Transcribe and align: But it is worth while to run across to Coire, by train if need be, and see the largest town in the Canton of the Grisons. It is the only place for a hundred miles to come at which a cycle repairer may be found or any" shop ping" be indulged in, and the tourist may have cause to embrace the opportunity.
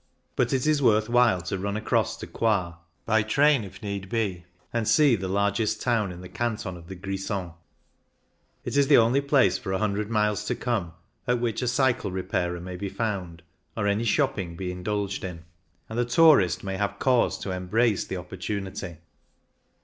But 0.35 0.51
it 0.51 0.65
is 0.65 0.81
worth 0.81 1.09
while 1.09 1.41
to 1.41 1.59
run 1.59 1.77
across 1.77 2.17
to 2.17 2.25
Coire, 2.25 2.77
by 3.05 3.21
train 3.21 3.63
if 3.63 3.83
need 3.83 4.09
be, 4.09 4.45
and 4.73 4.87
see 4.87 5.15
the 5.15 5.27
largest 5.27 5.79
town 5.79 6.11
in 6.11 6.21
the 6.21 6.27
Canton 6.27 6.75
of 6.75 6.87
the 6.87 6.95
Grisons. 6.95 7.51
It 8.65 8.75
is 8.75 8.87
the 8.87 8.97
only 8.97 9.21
place 9.21 9.59
for 9.59 9.71
a 9.71 9.77
hundred 9.77 10.09
miles 10.09 10.43
to 10.45 10.55
come 10.55 10.93
at 11.27 11.39
which 11.39 11.61
a 11.61 11.67
cycle 11.67 12.11
repairer 12.11 12.59
may 12.59 12.77
be 12.77 12.89
found 12.89 13.43
or 13.77 13.85
any" 13.85 14.03
shop 14.13 14.37
ping" 14.37 14.55
be 14.55 14.71
indulged 14.71 15.23
in, 15.23 15.45
and 15.87 15.99
the 15.99 16.05
tourist 16.05 16.63
may 16.63 16.77
have 16.77 16.97
cause 16.97 17.37
to 17.37 17.51
embrace 17.51 18.03
the 18.03 18.17
opportunity. 18.17 18.97